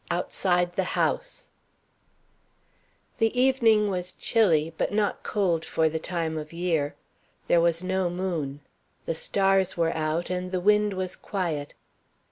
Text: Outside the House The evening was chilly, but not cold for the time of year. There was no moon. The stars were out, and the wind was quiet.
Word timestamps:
Outside 0.09 0.73
the 0.75 0.97
House 0.99 1.49
The 3.19 3.39
evening 3.39 3.87
was 3.87 4.13
chilly, 4.13 4.73
but 4.75 4.91
not 4.91 5.21
cold 5.21 5.63
for 5.63 5.89
the 5.89 5.99
time 5.99 6.39
of 6.39 6.51
year. 6.51 6.95
There 7.45 7.61
was 7.61 7.83
no 7.83 8.09
moon. 8.09 8.61
The 9.05 9.13
stars 9.13 9.77
were 9.77 9.93
out, 9.95 10.31
and 10.31 10.49
the 10.49 10.59
wind 10.59 10.93
was 10.95 11.15
quiet. 11.15 11.75